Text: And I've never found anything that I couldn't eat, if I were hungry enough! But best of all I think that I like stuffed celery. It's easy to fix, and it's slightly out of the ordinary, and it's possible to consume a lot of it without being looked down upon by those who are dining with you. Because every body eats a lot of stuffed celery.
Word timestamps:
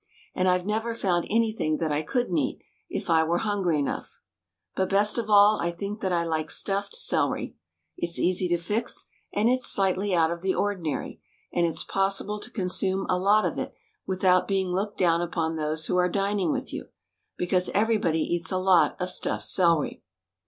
And 0.33 0.47
I've 0.47 0.65
never 0.65 0.95
found 0.95 1.27
anything 1.29 1.77
that 1.77 1.91
I 1.91 2.01
couldn't 2.01 2.35
eat, 2.39 2.63
if 2.89 3.07
I 3.07 3.23
were 3.23 3.37
hungry 3.37 3.77
enough! 3.77 4.19
But 4.75 4.89
best 4.89 5.19
of 5.19 5.29
all 5.29 5.59
I 5.61 5.69
think 5.69 5.99
that 6.01 6.11
I 6.11 6.23
like 6.23 6.49
stuffed 6.49 6.95
celery. 6.95 7.55
It's 7.97 8.17
easy 8.17 8.47
to 8.47 8.57
fix, 8.57 9.05
and 9.31 9.47
it's 9.47 9.67
slightly 9.67 10.15
out 10.15 10.31
of 10.31 10.41
the 10.41 10.55
ordinary, 10.55 11.21
and 11.53 11.67
it's 11.67 11.83
possible 11.83 12.39
to 12.39 12.49
consume 12.49 13.05
a 13.09 13.19
lot 13.19 13.45
of 13.45 13.59
it 13.59 13.75
without 14.07 14.47
being 14.47 14.69
looked 14.69 14.97
down 14.97 15.21
upon 15.21 15.55
by 15.55 15.61
those 15.61 15.85
who 15.85 15.97
are 15.97 16.09
dining 16.09 16.51
with 16.51 16.73
you. 16.73 16.87
Because 17.37 17.69
every 17.75 17.97
body 17.99 18.21
eats 18.21 18.51
a 18.51 18.57
lot 18.57 18.99
of 18.99 19.11
stuffed 19.11 19.43
celery. 19.43 20.01